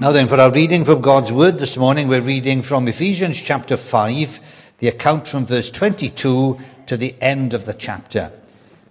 [0.00, 3.76] Now then, for our reading from God's Word this morning, we're reading from Ephesians chapter
[3.76, 8.32] 5, the account from verse 22 to the end of the chapter.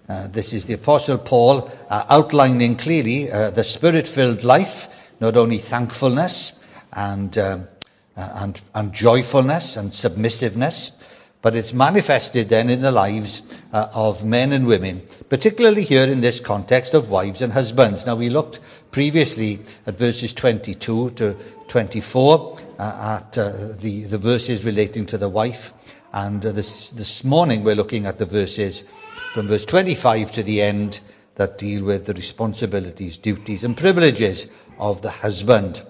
[0.08, 5.36] Uh, this is the Apostle Paul uh, outlining clearly uh, the spirit filled life, not
[5.36, 6.58] only thankfulness
[6.93, 7.67] and, um,
[8.15, 11.02] uh, and, and joyfulness and submissiveness,
[11.44, 13.41] but it's manifested then in the lives
[13.73, 18.05] uh, of men and women, particularly here in this context of wives and husbands.
[18.05, 21.38] Now, we looked previously at verses 22 to
[21.68, 25.73] 24, uh, at uh, the, the verses relating to the wife,
[26.14, 28.86] and this, this morning we're looking at the verses
[29.34, 31.02] from verse 25 to the end
[31.36, 35.84] that deal with the responsibilities, duties, and privileges of the husband.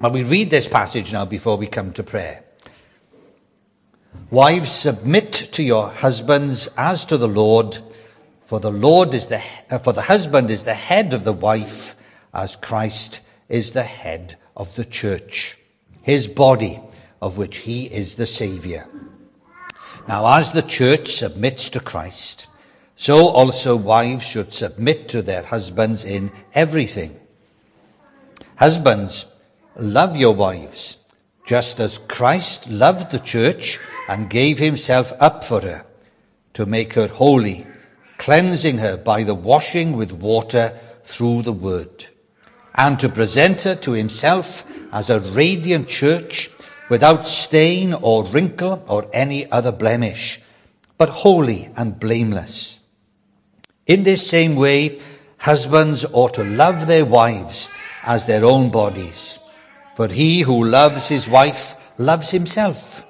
[0.00, 2.42] Now, we read this passage now before we come to prayer.
[4.30, 7.78] Wives, submit to your husbands as to the Lord,
[8.44, 11.96] for the Lord is the, uh, for the husband is the head of the wife,
[12.32, 15.58] as Christ is the head of the church,
[16.02, 16.80] his body,
[17.20, 18.86] of which he is the Saviour.
[20.08, 22.46] Now, as the church submits to Christ,
[22.96, 27.18] so also wives should submit to their husbands in everything.
[28.56, 29.32] Husbands,
[29.76, 30.98] love your wives,
[31.46, 33.78] just as Christ loved the church
[34.10, 35.86] and gave himself up for her
[36.52, 37.64] to make her holy,
[38.18, 42.08] cleansing her by the washing with water through the word,
[42.74, 46.50] and to present her to himself as a radiant church
[46.88, 50.40] without stain or wrinkle or any other blemish,
[50.98, 52.80] but holy and blameless.
[53.86, 54.98] In this same way,
[55.38, 57.70] husbands ought to love their wives
[58.02, 59.38] as their own bodies.
[59.94, 63.06] For he who loves his wife loves himself.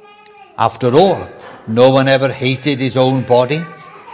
[0.60, 1.26] After all,
[1.66, 3.62] no one ever hated his own body,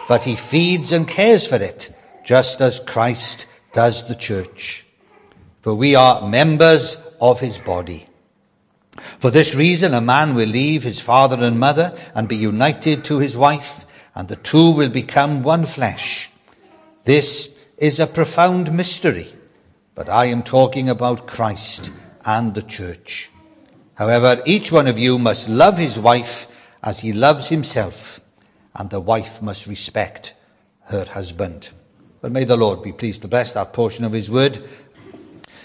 [0.06, 1.92] but he feeds and cares for it,
[2.24, 4.86] just as Christ does the church.
[5.60, 8.06] For we are members of his body.
[9.18, 13.18] For this reason, a man will leave his father and mother and be united to
[13.18, 16.30] his wife, and the two will become one flesh.
[17.02, 19.32] This is a profound mystery,
[19.96, 21.90] but I am talking about Christ
[22.24, 23.32] and the church.
[23.96, 28.20] However, each one of you must love his wife as he loves himself,
[28.74, 30.34] and the wife must respect
[30.84, 31.70] her husband.
[32.20, 34.62] But may the Lord be pleased to bless that portion of his word.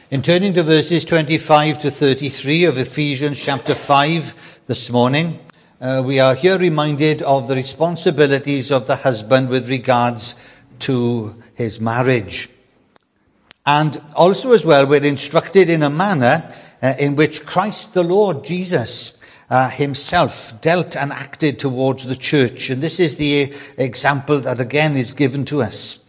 [0.09, 5.37] In turning to verses 25 to 33 of Ephesians chapter 5 this morning,
[5.81, 10.35] uh, we are here reminded of the responsibilities of the husband with regards
[10.79, 12.49] to his marriage.
[13.65, 16.43] And also as well, we're instructed in a manner
[16.81, 19.17] uh, in which Christ the Lord Jesus
[19.49, 22.69] uh, himself dealt and acted towards the church.
[22.69, 26.05] And this is the example that again is given to us.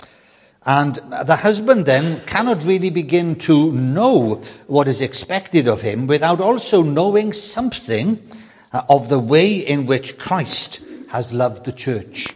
[0.64, 4.36] And the husband then cannot really begin to know
[4.68, 8.22] what is expected of him without also knowing something
[8.72, 12.28] uh, of the way in which Christ has loved the church.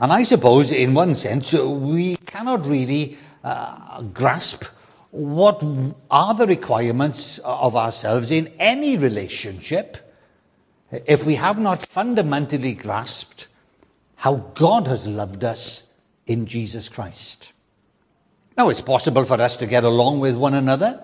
[0.00, 4.64] And I suppose, in one sense, we cannot really uh, grasp
[5.14, 5.62] what
[6.10, 10.12] are the requirements of ourselves in any relationship
[11.06, 13.46] if we have not fundamentally grasped
[14.16, 15.88] how God has loved us
[16.26, 17.52] in Jesus Christ.
[18.56, 21.00] Now, it's possible for us to get along with one another,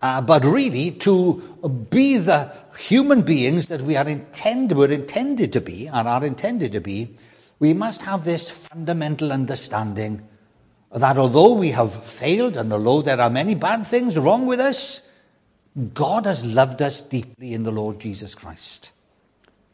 [0.00, 1.42] uh, but really to
[1.90, 6.70] be the human beings that we are intended, were intended to be and are intended
[6.72, 7.16] to be,
[7.58, 10.26] we must have this fundamental understanding
[10.92, 15.08] that although we have failed and although there are many bad things wrong with us,
[15.94, 18.90] God has loved us deeply in the Lord Jesus Christ.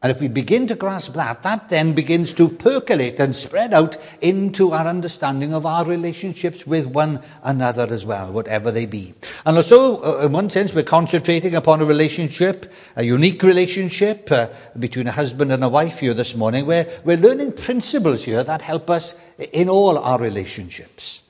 [0.03, 3.97] And if we begin to grasp that, that then begins to percolate and spread out
[4.21, 9.15] into our understanding of our relationships with one another as well, whatever they be.
[9.47, 14.49] And so, uh, in one sense, we're concentrating upon a relationship, a unique relationship uh,
[14.79, 18.61] between a husband and a wife here this morning, where we're learning principles here that
[18.61, 19.19] help us
[19.53, 21.25] in all our relationships.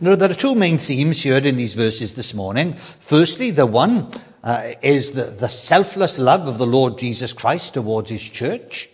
[0.00, 2.72] Now, there are two main themes here in these verses this morning.
[2.72, 4.10] Firstly, the one
[4.42, 8.88] uh, is the, the selfless love of the Lord Jesus Christ towards his church.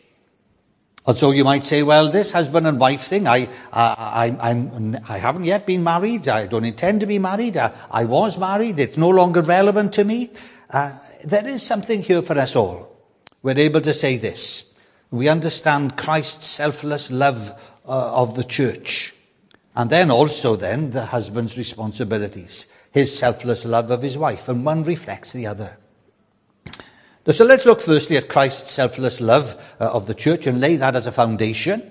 [1.07, 5.19] And so you might say, well, this husband and wife thing, I, I, I'm, I
[5.19, 6.29] haven't yet been married.
[6.29, 7.59] I don't intend to be married.
[7.59, 8.79] I, I was married.
[8.81, 10.31] It's no longer relevant to me.
[10.71, 12.91] Uh, there is something here for us all.
[13.43, 14.75] We're able to say this.
[15.11, 17.51] We understand Christ's selfless love
[17.87, 19.15] uh, of the church.
[19.77, 24.85] And then also then the husband's responsibilities his selfless love of his wife, and one
[24.85, 25.77] reflects the other.
[27.29, 30.97] So let's look firstly at Christ's selfless love uh, of the church and lay that
[30.97, 31.83] as a foundation,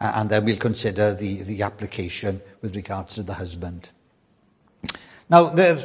[0.00, 3.90] uh, and then we'll consider the, the application with regards to the husband.
[5.28, 5.78] Now, there,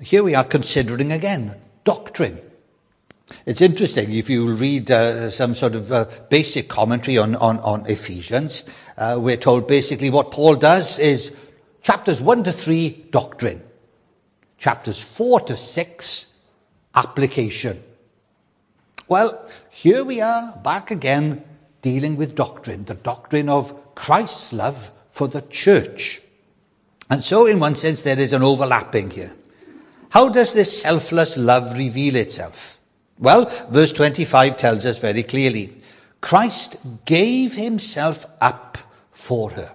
[0.00, 2.40] Here we are considering again doctrine.
[3.46, 7.84] It's interesting if you read uh, some sort of uh, basic commentary on, on, on
[7.86, 8.62] Ephesians,
[8.96, 11.36] uh, we're told basically what Paul does is
[11.82, 13.60] chapters 1 to 3, doctrine.
[14.58, 16.32] Chapters 4 to 6,
[16.94, 17.82] application.
[19.06, 21.44] Well, here we are back again
[21.80, 26.20] dealing with doctrine, the doctrine of Christ's love for the church.
[27.08, 29.32] And so, in one sense, there is an overlapping here.
[30.10, 32.78] How does this selfless love reveal itself?
[33.18, 35.80] Well, verse 25 tells us very clearly
[36.20, 38.78] Christ gave himself up
[39.10, 39.72] for her.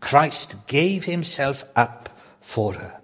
[0.00, 2.08] Christ gave himself up
[2.40, 2.97] for her.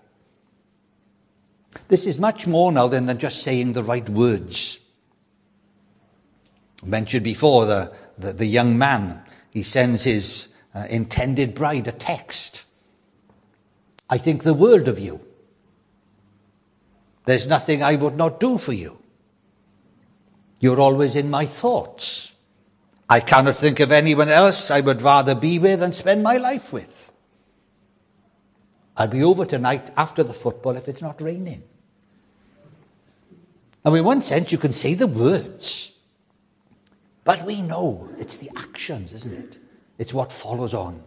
[1.89, 4.81] This is much more now than, than just saying the right words.
[6.83, 11.93] I mentioned before the, the, the, young man, he sends his uh, intended bride a
[11.93, 12.65] text.
[14.11, 15.21] I think the world of you.
[17.27, 18.99] There's nothing I would not do for you.
[20.61, 22.37] You're always in my thoughts.
[23.09, 26.73] I cannot think of anyone else I would rather be with and spend my life
[26.73, 27.13] with.
[28.97, 31.63] I'll be over tonight after the football if it's not raining.
[33.85, 35.93] Now, in one sense, you can say the words,
[37.25, 39.59] but we know it's the actions, isn't it?
[39.99, 41.03] It's what follows on.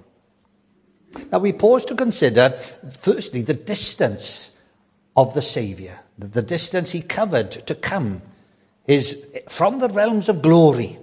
[1.32, 2.50] Now, we pause to consider,
[2.92, 4.52] firstly, the distance
[5.16, 8.22] of the Saviour, the distance he covered to come
[8.86, 10.98] is from the realms of glory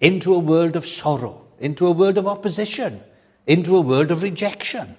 [0.00, 3.00] into a world of sorrow, into a world of opposition,
[3.46, 4.96] into a world of rejection.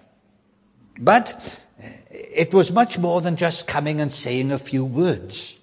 [1.00, 1.64] But
[2.12, 5.58] it was much more than just coming and saying a few words.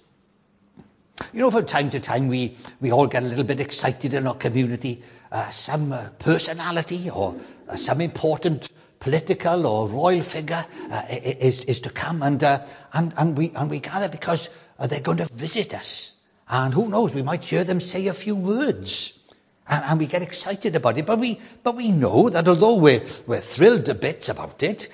[1.33, 4.27] You know, from time to time, we, we all get a little bit excited in
[4.27, 5.01] our community.
[5.31, 7.35] Uh, some uh, personality or
[7.67, 8.69] uh, some important
[8.99, 12.59] political or royal figure uh, is, is to come and, uh,
[12.93, 14.49] and, and, we, and we gather because
[14.79, 16.15] uh, they're going to visit us.
[16.49, 19.19] And who knows, we might hear them say a few words.
[19.67, 21.05] And, and, we get excited about it.
[21.05, 24.87] But we, but we know that although we're, we're thrilled a bit about it,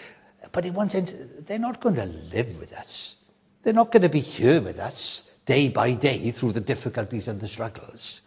[0.52, 3.18] but in one sense, they're not going to live with us.
[3.64, 7.40] They're not going to be here with us day by day through the difficulties and
[7.40, 8.22] the struggles.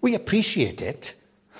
[0.00, 1.14] We appreciate it.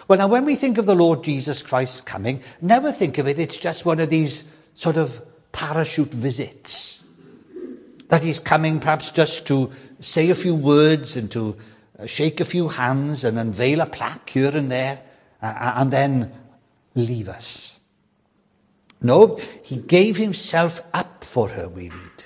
[0.08, 3.38] Well, now, when we think of the Lord Jesus Christ coming, never think of it,
[3.38, 4.44] it's just one of these
[4.74, 5.22] sort of
[5.52, 7.04] parachute visits.
[8.08, 11.56] That he's coming perhaps just to say a few words and to
[11.98, 15.00] uh, shake a few hands and unveil a plaque here and there
[15.42, 16.32] uh, and then
[16.94, 17.69] leave us.
[19.02, 22.24] No, he gave himself up for her, we read.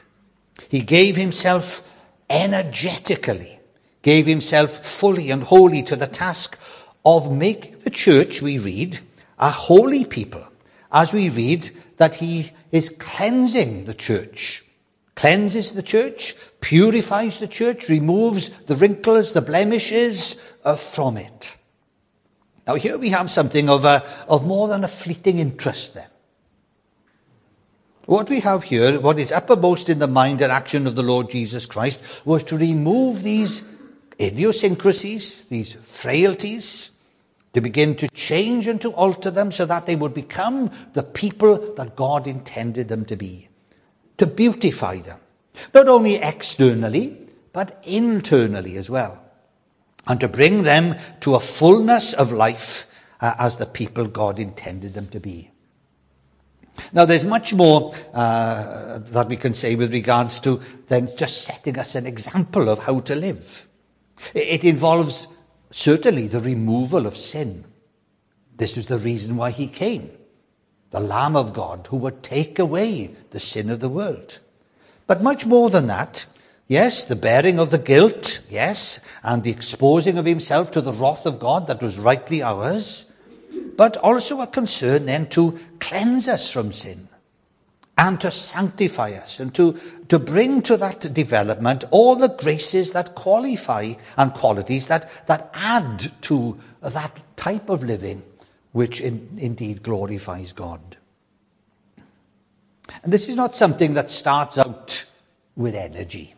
[0.68, 1.88] He gave himself
[2.28, 3.60] energetically,
[4.02, 6.58] gave himself fully and wholly to the task
[7.04, 8.98] of making the church, we read,
[9.38, 10.44] a holy people,
[10.90, 14.64] as we read that he is cleansing the church,
[15.14, 21.56] cleanses the church, purifies the church, removes the wrinkles, the blemishes uh, from it.
[22.66, 26.08] Now here we have something of, a, of more than a fleeting interest then.
[28.06, 31.30] What we have here, what is uppermost in the mind and action of the Lord
[31.30, 33.64] Jesus Christ, was to remove these
[34.20, 36.90] idiosyncrasies, these frailties,
[37.54, 41.74] to begin to change and to alter them so that they would become the people
[41.76, 43.48] that God intended them to be,
[44.18, 45.20] to beautify them,
[45.72, 47.16] not only externally,
[47.52, 49.22] but internally as well,
[50.06, 54.92] and to bring them to a fullness of life uh, as the people God intended
[54.92, 55.50] them to be.
[56.92, 61.78] Now, there's much more uh, that we can say with regards to then just setting
[61.78, 63.68] us an example of how to live.
[64.34, 65.26] It involves
[65.70, 67.64] certainly the removal of sin.
[68.56, 70.10] This was the reason why he came.
[70.90, 74.38] The Lamb of God who would take away the sin of the world.
[75.06, 76.26] But much more than that,
[76.68, 81.26] yes, the bearing of the guilt, yes, and the exposing of himself to the wrath
[81.26, 83.10] of God that was rightly ours,
[83.76, 87.08] but also a concern then to cleanse us from sin
[87.96, 89.78] and to sanctify us and to,
[90.08, 96.10] to bring to that development all the graces that qualify and qualities that, that add
[96.22, 98.22] to that type of living
[98.72, 100.96] which in, indeed glorifies God.
[103.02, 105.06] And this is not something that starts out
[105.56, 106.34] with energy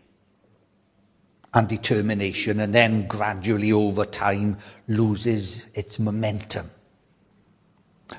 [1.55, 6.71] and determination and then gradually over time loses its momentum.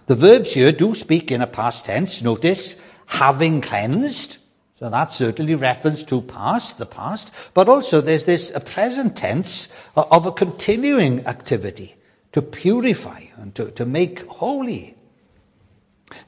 [0.07, 2.21] The verbs here do speak in a past tense.
[2.21, 4.39] Notice, having cleansed.
[4.79, 7.33] So that's certainly reference to past, the past.
[7.53, 11.95] But also there's this present tense of a continuing activity
[12.33, 14.95] to purify and to, to make holy.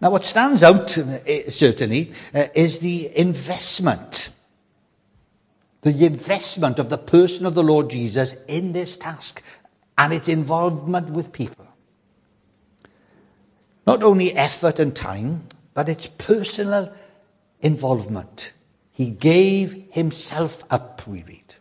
[0.01, 4.29] Now, what stands out, uh, certainly, uh, is the investment.
[5.81, 9.41] The investment of the person of the Lord Jesus in this task
[9.97, 11.68] and its involvement with people.
[13.85, 16.93] Not only effort and time, but its personal
[17.61, 18.53] involvement.
[18.91, 21.55] He gave himself up, we read.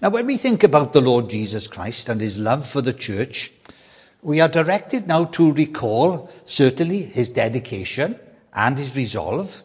[0.00, 3.52] Now, when we think about the Lord Jesus Christ and his love for the church,
[4.22, 8.18] we are directed now to recall certainly his dedication
[8.52, 9.62] and his resolve.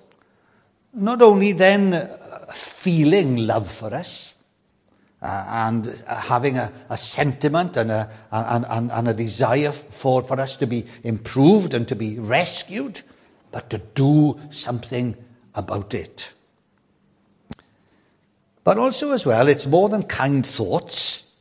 [0.94, 4.31] Not only then uh, feeling love for us
[5.22, 10.24] uh, and uh, having a, a, sentiment and a, and, and, and a desire for,
[10.24, 13.02] for us to be improved and to be rescued,
[13.52, 15.16] but to do something
[15.54, 16.34] about it.
[18.64, 21.34] But also, as well, it's more than kind thoughts,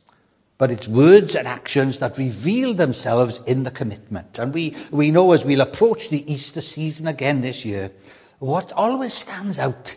[0.59, 4.37] but it's words and actions that reveal themselves in the commitment.
[4.37, 7.91] And we, we know as we'll approach the Easter season again this year,
[8.37, 9.95] what always stands out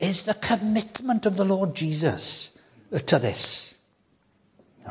[0.00, 2.56] is the commitment of the Lord Jesus
[2.98, 3.74] to this.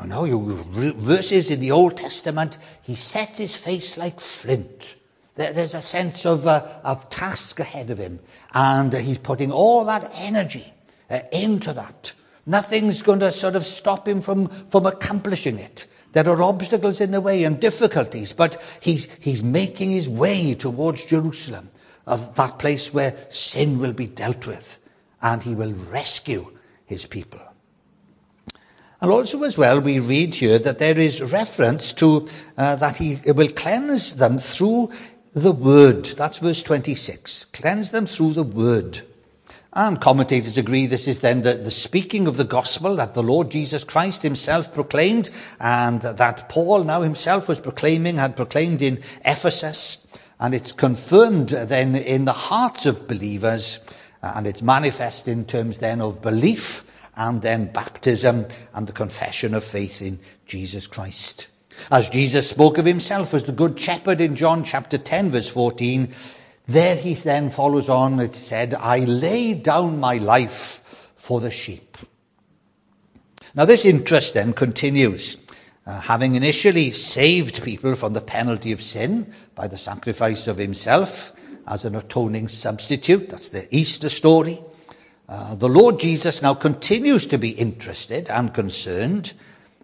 [0.00, 0.64] You know, you,
[0.94, 4.96] verses in the Old Testament, he sets his face like flint.
[5.34, 8.20] there's a sense of, uh, of task ahead of him.
[8.54, 10.72] And he's putting all that energy
[11.10, 12.14] uh, into that.
[12.46, 15.86] Nothing's going to sort of stop him from, from accomplishing it.
[16.12, 21.04] There are obstacles in the way and difficulties, but he's, he's making his way towards
[21.04, 21.70] Jerusalem,
[22.06, 24.80] uh, that place where sin will be dealt with,
[25.22, 26.50] and he will rescue
[26.86, 27.40] his people.
[29.00, 32.28] And also, as well, we read here that there is reference to
[32.58, 34.90] uh, that he will cleanse them through
[35.32, 36.04] the word.
[36.04, 37.46] That's verse 26.
[37.46, 39.00] Cleanse them through the word.
[39.72, 43.50] And commentators agree this is then the, the, speaking of the gospel that the Lord
[43.50, 45.30] Jesus Christ himself proclaimed
[45.60, 50.06] and that Paul now himself was proclaiming, had proclaimed in Ephesus.
[50.40, 53.78] And it's confirmed then in the hearts of believers
[54.22, 59.54] uh, and it's manifest in terms then of belief and then baptism and the confession
[59.54, 61.48] of faith in Jesus Christ.
[61.90, 66.12] As Jesus spoke of himself as the good shepherd in John chapter 10 verse 14,
[66.66, 71.96] there he then follows on, it said, I lay down my life for the sheep.
[73.54, 75.44] Now this interest then continues.
[75.86, 81.32] Uh, having initially saved people from the penalty of sin by the sacrifice of himself
[81.66, 84.62] as an atoning substitute, that's the Easter story.
[85.30, 89.32] Uh, the Lord Jesus now continues to be interested and concerned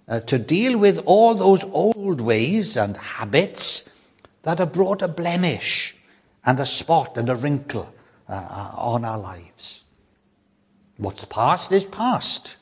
[0.09, 3.89] uh, to deal with all those old ways and habits
[4.43, 5.97] that have brought a blemish
[6.45, 7.95] and a spot and a wrinkle
[8.29, 9.85] uh, on our lives.
[10.97, 12.57] What's past is past.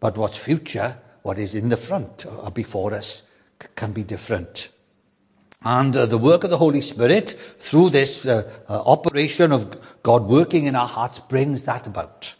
[0.00, 3.24] But what's future, what is in the front or uh, before us,
[3.76, 4.70] can be different.
[5.62, 10.24] And uh, the work of the Holy Spirit through this uh, uh, operation of God
[10.24, 12.34] working in our hearts brings that about.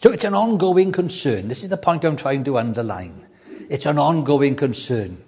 [0.00, 1.48] So it's an ongoing concern.
[1.48, 3.26] This is the point I'm trying to underline.
[3.68, 5.18] It's an ongoing concern.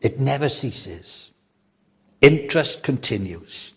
[0.00, 1.32] It never ceases.
[2.20, 3.74] Interest continues.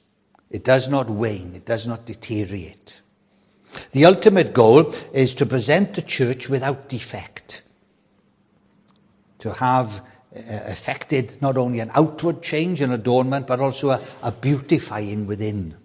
[0.50, 1.54] It does not wane.
[1.54, 3.02] It does not deteriorate.
[3.92, 7.62] The ultimate goal is to present the church without defect.
[9.48, 10.02] To have
[10.36, 15.78] uh, effected not only an outward change and adornment, but also a, a beautifying within.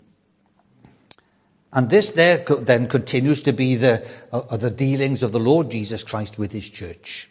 [1.73, 6.03] And this there then continues to be the, uh, the dealings of the Lord Jesus
[6.03, 7.31] Christ with his church.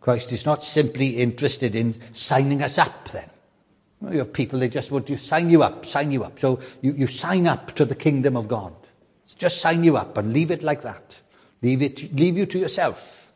[0.00, 3.28] Christ is not simply interested in signing us up then.
[4.10, 6.38] You have people, they just want to sign you up, sign you up.
[6.38, 8.72] So you, you sign up to the kingdom of God.
[9.36, 11.20] Just sign you up and leave it like that.
[11.60, 13.32] Leave it, leave you to yourself.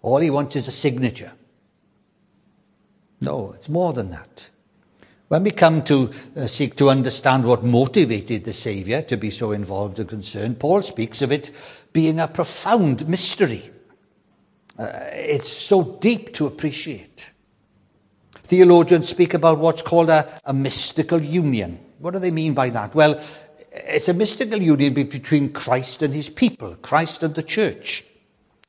[0.00, 1.32] All he wants is a signature.
[3.20, 4.48] No, it's more than that.
[5.28, 9.52] When we come to uh, seek to understand what motivated the Saviour to be so
[9.52, 11.52] involved and concerned, Paul speaks of it
[11.92, 13.70] being a profound mystery.
[14.76, 17.30] Uh, it's so deep to appreciate.
[18.42, 21.78] Theologians speak about what's called a, a mystical union.
[21.98, 22.94] What do they mean by that?
[22.94, 23.22] Well,
[23.72, 28.04] it's a mystical union between Christ and his people, Christ and the church.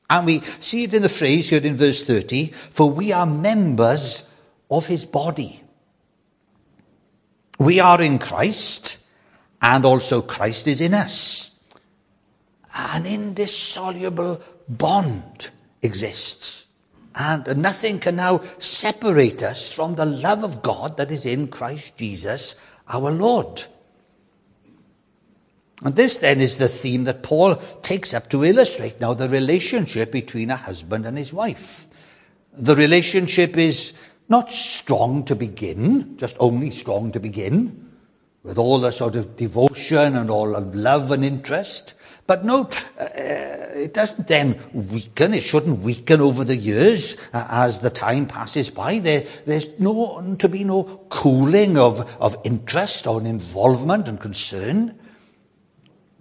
[0.08, 4.28] And we see it in the phrase here in verse 30, for we are members
[4.72, 5.62] of his body.
[7.58, 9.04] We are in Christ,
[9.60, 11.60] and also Christ is in us.
[12.74, 15.50] An indissoluble bond
[15.82, 16.66] exists.
[17.14, 21.92] And nothing can now separate us from the love of God that is in Christ
[21.98, 23.62] Jesus, our Lord.
[25.84, 30.10] And this then is the theme that Paul takes up to illustrate now the relationship
[30.10, 31.88] between a husband and his wife.
[32.54, 33.94] the relationship is
[34.28, 37.90] not strong to begin, just only strong to begin,
[38.42, 41.94] with all the sort of devotion and all of love and interest.
[42.26, 42.62] But no,
[42.98, 43.04] uh,
[43.74, 45.34] it doesn't then weaken.
[45.34, 49.00] It shouldn't weaken over the years uh, as the time passes by.
[49.00, 54.98] There, there's no to be no cooling of, of interest or involvement and concern.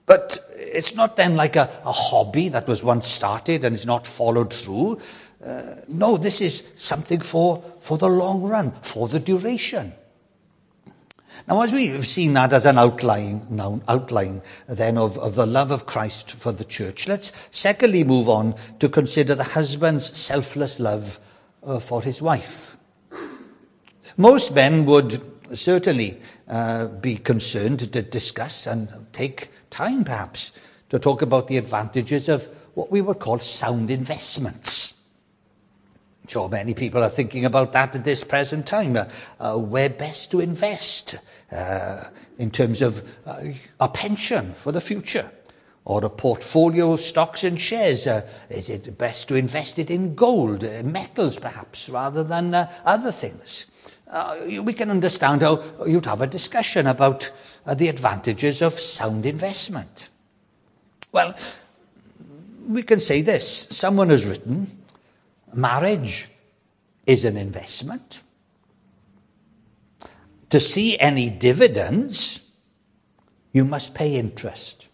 [0.06, 4.08] But it's not then like a, a hobby that was once started and is not
[4.08, 5.00] followed through.
[5.44, 9.94] Uh, no, this is something for, for the long run, for the duration.
[11.48, 15.72] Now, as we've seen that as an outline, now, outline then of, of the love
[15.72, 21.20] of Christ for the church, let's secondly move on to consider the husband's selfless love
[21.64, 22.78] uh, for his wife.
[24.18, 25.20] Most men would
[25.58, 30.54] certainly uh, be concerned to discuss and take time perhaps
[30.90, 32.46] to talk about the advantages of
[32.76, 34.81] what we would call sound investments.
[36.28, 38.96] Sure many people are thinking about that at this present time.
[38.96, 39.06] Uh,
[39.40, 41.18] uh, where best to invest
[41.52, 42.06] uh,
[42.38, 43.42] in terms of uh,
[43.80, 45.30] a pension for the future
[45.84, 48.06] or a portfolio of stocks and shares.
[48.06, 52.54] Uh, is it best to invest it in gold, uh, metals perhaps, rather than
[52.86, 53.68] other things?
[54.64, 57.32] We can understand how you'd have a discussion about
[57.66, 60.10] the advantages of sound investment.
[61.12, 61.34] Well,
[62.68, 63.68] we can say this.
[63.70, 64.81] Someone has written,
[65.54, 66.30] marriage
[67.06, 68.24] is an investment.
[70.50, 72.52] To see any dividends,
[73.54, 74.90] you must pay interest.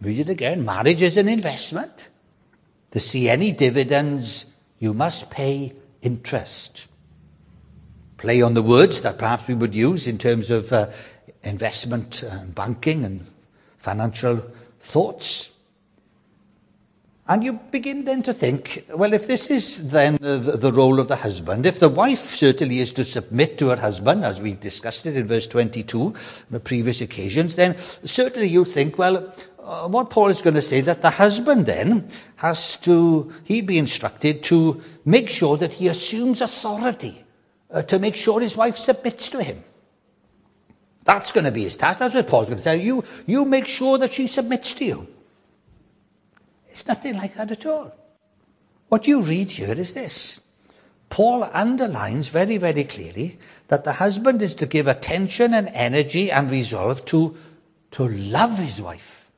[0.00, 0.64] Read it again.
[0.64, 2.08] Marriage is an investment.
[2.92, 4.46] To see any dividends,
[4.78, 6.86] you must pay interest.
[8.16, 10.90] Play on the words that perhaps we would use in terms of uh,
[11.42, 13.26] investment and banking and
[13.78, 14.36] financial
[14.80, 15.55] thoughts.
[17.28, 21.08] And you begin then to think, well, if this is then the, the, role of
[21.08, 25.06] the husband, if the wife certainly is to submit to her husband, as we discussed
[25.06, 26.14] it in verse 22
[26.52, 30.80] on previous occasions, then certainly you think, well, uh, what Paul is going to say,
[30.82, 36.40] that the husband then has to, he'd be instructed to make sure that he assumes
[36.40, 37.24] authority,
[37.72, 39.64] uh, to make sure his wife submits to him.
[41.02, 41.98] That's going to be his task.
[41.98, 42.80] That's what Paul's going to say.
[42.80, 45.08] You, you make sure that she submits to you.
[46.76, 47.90] It's nothing like that at all.
[48.90, 50.42] What you read here is this.
[51.08, 56.50] Paul underlines very, very clearly that the husband is to give attention and energy and
[56.50, 57.34] resolve to,
[57.92, 59.30] to love his wife.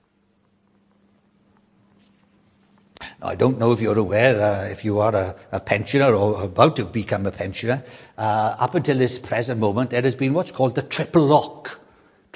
[3.23, 6.43] Now, I don't know if you're aware, uh, if you are a, a, pensioner or
[6.43, 7.85] about to become a pensioner,
[8.17, 11.81] uh, up until this present moment, there has been what's called the triple lock.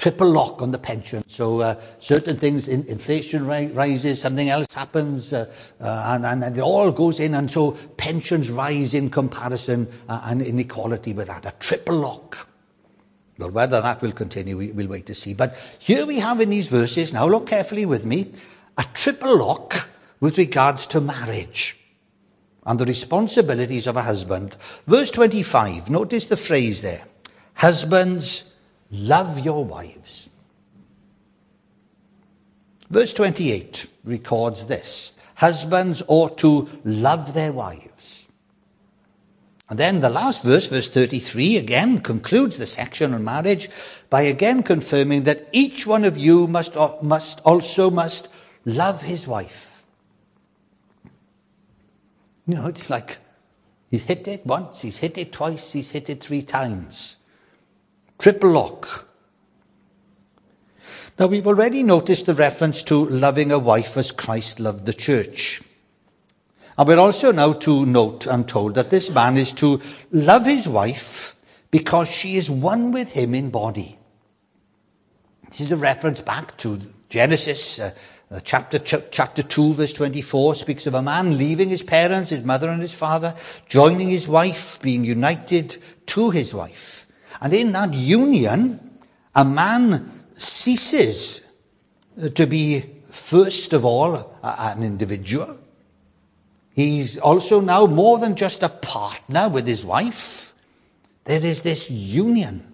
[0.03, 1.23] Triple lock on the pension.
[1.29, 6.43] So uh, certain things, in, inflation ri- rises, something else happens, uh, uh, and, and,
[6.43, 11.27] and, it all goes in, and so pensions rise in comparison uh, and inequality with
[11.27, 11.45] that.
[11.45, 12.49] A triple lock.
[13.37, 15.33] Well, whether that will continue, we, we'll wait to see.
[15.33, 18.33] But here we have in these verses, now look carefully with me,
[18.77, 19.89] a triple lock
[20.19, 21.79] with regards to marriage
[22.65, 24.57] and the responsibilities of a husband.
[24.85, 27.05] Verse 25, notice the phrase there.
[27.53, 28.52] Husbands,
[28.93, 30.29] love your wives.
[32.89, 35.13] Verse 28 records this.
[35.35, 38.27] Husbands ought to love their wives.
[39.69, 43.69] And then the last verse, verse 33, again concludes the section on marriage
[44.09, 48.27] by again confirming that each one of you must, uh, must also must
[48.65, 49.73] love his wife
[52.47, 53.19] you know, it's like
[53.89, 57.17] he's hit it once, he's hit it twice, he's hit it three times.
[58.23, 59.05] Triple lock.
[61.19, 65.61] Now, we've already noticed the reference to loving a wife as Christ loved the church.
[66.77, 69.81] And we're also now to note, I'm told, that this man is to
[70.13, 71.35] love his wife
[71.69, 73.99] because she is one with him in body.
[75.49, 77.91] This is a reference back to Genesis uh,
[78.31, 82.45] uh, chapter, ch- chapter 2, verse 24 speaks of a man leaving his parents, his
[82.45, 83.35] mother and his father,
[83.67, 87.02] joining his wife, being united to his wife.
[87.43, 88.79] And in that union,
[89.35, 91.45] a man ceases
[92.19, 95.57] uh, to be, first of all, an individual.
[96.73, 100.55] He's also now more than just a partner with his wife.
[101.25, 102.73] There is this union,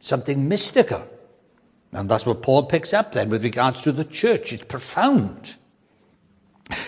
[0.00, 1.06] something mystical.
[1.92, 4.54] And that's what Paul picks up then with regards to the church.
[4.54, 5.56] It's profound.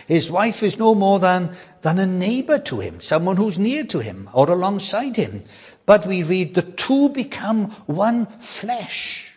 [0.07, 3.99] His wife is no more than, than a neighbor to him, someone who's near to
[3.99, 5.45] him or alongside him.
[5.93, 9.37] But we read the two become one flesh.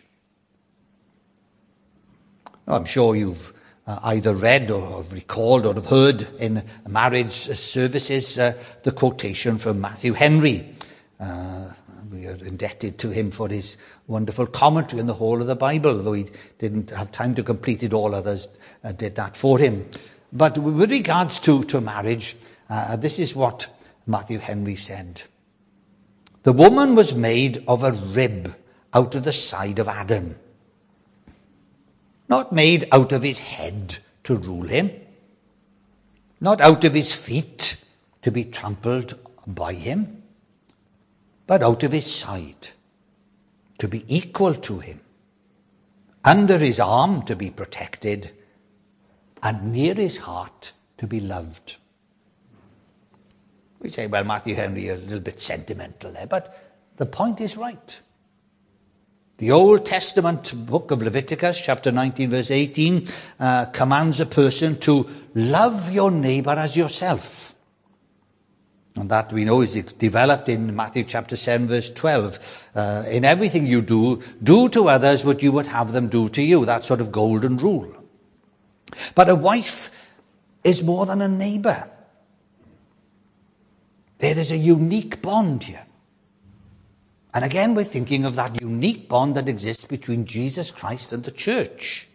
[2.66, 3.52] I'm sure you've
[3.86, 9.82] uh, either read or recalled or have heard in marriage services uh, the quotation from
[9.82, 10.74] Matthew Henry.
[11.20, 11.72] Uh,
[12.10, 15.98] we are indebted to him for his wonderful commentary on the whole of the Bible,
[15.98, 16.24] though he
[16.58, 18.48] didn't have time to complete it, all others
[18.82, 19.86] uh, did that for him.
[20.32, 22.34] But with regards to, to marriage,
[22.70, 23.66] uh, this is what
[24.06, 25.20] Matthew Henry said.
[26.46, 28.54] The woman was made of a rib
[28.94, 30.38] out of the side of Adam,
[32.28, 34.92] not made out of his head to rule him,
[36.40, 37.84] not out of his feet
[38.22, 40.22] to be trampled by him,
[41.48, 42.68] but out of his side
[43.78, 45.00] to be equal to him,
[46.24, 48.30] under his arm to be protected,
[49.42, 51.76] and near his heart to be loved.
[53.86, 56.60] We say, well, Matthew Henry is a little bit sentimental there, but
[56.96, 58.00] the point is right.
[59.38, 63.06] The Old Testament book of Leviticus, chapter 19, verse 18,
[63.38, 67.54] uh, commands a person to love your neighbor as yourself.
[68.96, 72.70] And that we know is developed in Matthew chapter 7 verse 12.
[72.74, 76.42] Uh, in everything you do, do to others what you would have them do to
[76.42, 76.64] you.
[76.64, 77.94] That sort of golden rule.
[79.14, 79.92] But a wife
[80.64, 81.88] is more than a neighbor.
[84.18, 85.84] There is a unique bond here.
[87.34, 91.30] And again, we're thinking of that unique bond that exists between Jesus Christ and the
[91.30, 92.08] church.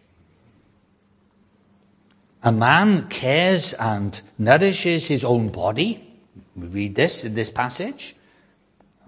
[2.42, 6.12] A man cares and nourishes his own body
[6.56, 8.14] we read this in this passage.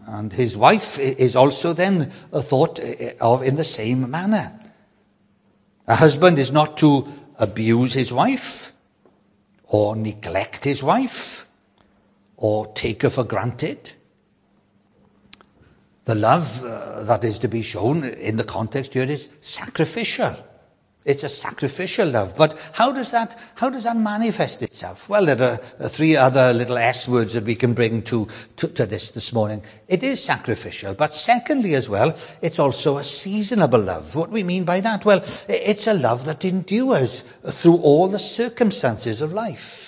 [0.06, 4.52] And his wife is also then thought eh, of in the same manner.
[5.86, 7.06] A husband is not to
[7.38, 8.72] abuse his wife,
[9.64, 11.43] or neglect his wife,
[12.36, 13.92] or take her for granted.
[16.04, 20.36] The love uh, that is to be shown in the context here is sacrificial.
[21.04, 22.34] It's a sacrificial love.
[22.34, 25.06] But how does that, how does that manifest itself?
[25.08, 28.68] Well, there are uh, three other little S words that we can bring to, to,
[28.68, 29.62] to this this morning.
[29.86, 34.14] It is sacrificial, but secondly as well, it's also a seasonable love.
[34.16, 35.04] What do we mean by that?
[35.04, 39.83] Well, it's a love that endures through all the circumstances of life.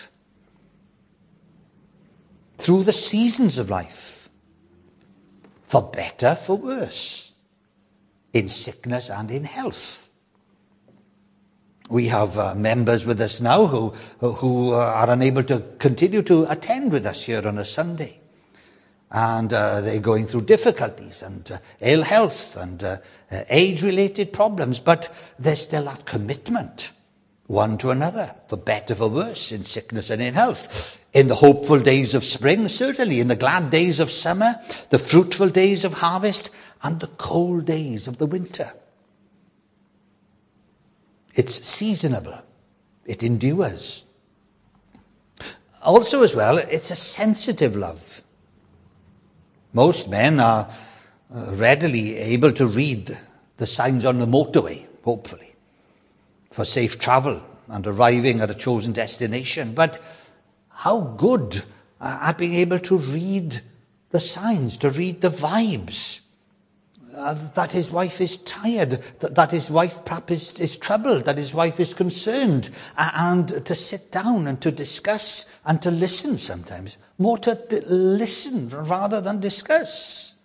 [2.58, 4.30] Through the seasons of life.
[5.64, 7.32] For better, for worse.
[8.32, 10.10] In sickness and in health.
[11.88, 13.90] We have uh, members with us now who,
[14.20, 18.18] who uh, are unable to continue to attend with us here on a Sunday.
[19.10, 22.98] And uh, they're going through difficulties and uh, ill health and uh,
[23.30, 26.92] uh, age-related problems, but there's still that commitment
[27.46, 31.00] one to another, for better, for worse, in sickness and in health.
[31.16, 34.56] In the hopeful days of spring, certainly, in the glad days of summer,
[34.90, 36.50] the fruitful days of harvest,
[36.82, 38.74] and the cold days of the winter.
[41.34, 42.38] It's seasonable.
[43.06, 44.04] It endures.
[45.82, 48.22] Also, as well, it's a sensitive love.
[49.72, 50.68] Most men are
[51.34, 53.10] uh, readily able to read
[53.56, 55.54] the signs on the motorway, hopefully,
[56.50, 59.72] for safe travel and arriving at a chosen destination.
[59.72, 59.98] But
[60.86, 61.64] how good
[62.00, 63.60] at being able to read
[64.10, 66.24] the signs, to read the vibes
[67.12, 71.38] uh, that his wife is tired, that, that his wife perhaps is, is troubled, that
[71.38, 76.38] his wife is concerned, uh, and to sit down and to discuss and to listen
[76.38, 76.98] sometimes.
[77.18, 80.36] More to d- listen rather than discuss.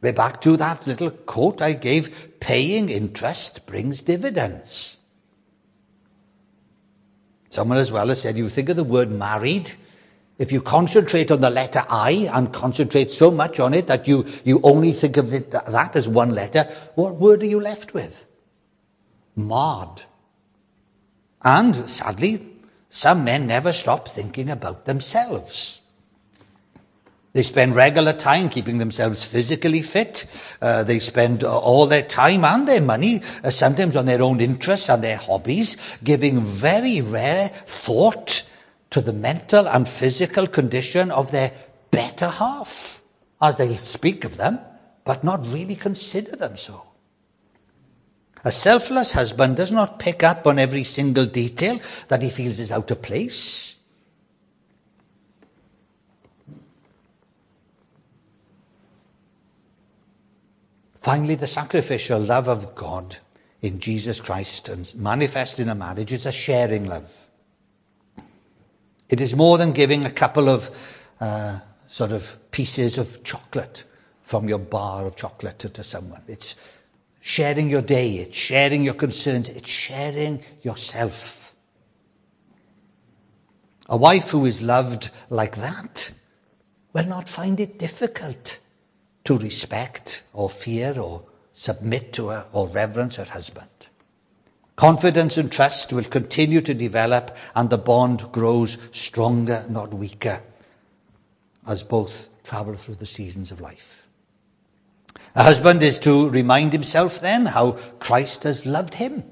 [0.00, 4.95] We're back to that little quote I gave paying interest brings dividends.
[7.48, 9.72] Someone as well has said, you think of the word married,
[10.38, 14.26] if you concentrate on the letter I and concentrate so much on it that you,
[14.44, 18.26] you only think of it, that as one letter, what word are you left with?
[19.34, 20.02] Marred.
[21.42, 22.46] And sadly,
[22.90, 25.75] some men never stop thinking about themselves.
[27.36, 30.24] They spend regular time keeping themselves physically fit.
[30.62, 34.88] Uh, they spend all their time and their money, uh, sometimes on their own interests
[34.88, 38.48] and their hobbies, giving very rare thought
[38.88, 41.52] to the mental and physical condition of their
[41.90, 43.02] better half,
[43.42, 44.58] as they speak of them,
[45.04, 46.86] but not really consider them so.
[48.44, 52.72] A selfless husband does not pick up on every single detail that he feels is
[52.72, 53.75] out of place.
[61.06, 63.18] Finally, the sacrificial love of God
[63.62, 67.28] in Jesus Christ and manifest in a marriage is a sharing love.
[69.08, 70.68] It is more than giving a couple of
[71.20, 73.84] uh, sort of pieces of chocolate
[74.22, 76.22] from your bar of chocolate to, to someone.
[76.26, 76.56] It's
[77.20, 81.54] sharing your day, it's sharing your concerns, it's sharing yourself.
[83.88, 86.10] A wife who is loved like that
[86.92, 88.58] will not find it difficult
[89.26, 93.68] to respect or fear or submit to her or reverence her husband.
[94.76, 100.42] Confidence and trust will continue to develop and the bond grows stronger, not weaker,
[101.66, 104.06] as both travel through the seasons of life.
[105.34, 109.24] A husband is to remind himself then how Christ has loved him.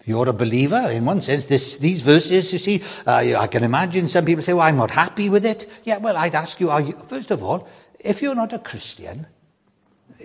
[0.00, 3.64] If you're a believer, in one sense, this, these verses, you see, uh, I can
[3.64, 5.70] imagine some people say, well, I'm not happy with it.
[5.84, 7.68] Yeah, well, I'd ask you, are you, first of all,
[8.00, 9.26] if you're not a Christian,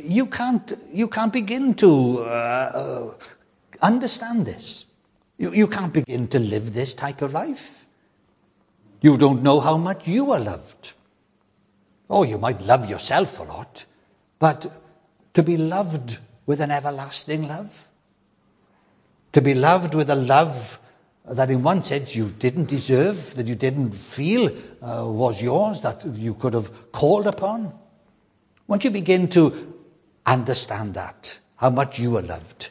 [0.02, 3.14] you can't, you can't begin to uh, uh
[3.82, 4.86] Understand this.
[5.38, 7.86] You, you can't begin to live this type of life.
[9.02, 10.94] You don't know how much you are loved.
[12.10, 13.86] Oh, you might love yourself a lot,
[14.40, 14.72] but
[15.34, 17.88] to be loved with an everlasting love,
[19.34, 20.80] to be loved with a love
[21.30, 24.48] that in one sense you didn't deserve, that you didn't feel
[24.82, 27.74] uh, was yours, that you could have called upon.
[28.68, 29.74] Once you begin to
[30.26, 32.70] understand that, how much you are loved,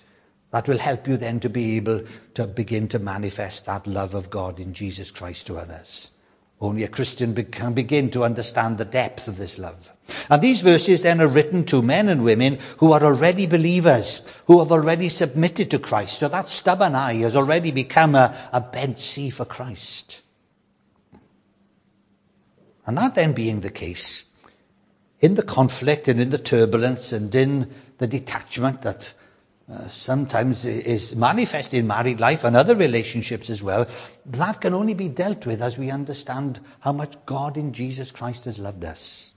[0.50, 4.30] that will help you then to be able to begin to manifest that love of
[4.30, 6.12] God in Jesus Christ to others.
[6.60, 9.90] Only a Christian can begin to understand the depth of this love.
[10.30, 14.58] And these verses then are written to men and women who are already believers, who
[14.60, 16.20] have already submitted to Christ.
[16.20, 20.22] So that stubborn I has already become a, a bent C for Christ.
[22.86, 24.30] And that then being the case,
[25.20, 29.14] in the conflict and in the turbulence and in the detachment that
[29.70, 33.86] uh, sometimes is manifest in married life and other relationships as well,
[34.26, 38.44] that can only be dealt with as we understand how much God in Jesus Christ
[38.44, 39.32] has loved us.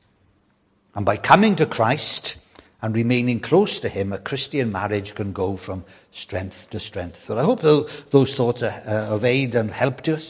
[0.95, 2.39] And by coming to Christ
[2.81, 7.23] and remaining close to Him, a Christian marriage can go from strength to strength.
[7.23, 10.25] So I hope those thoughts are uh, of aid and help to us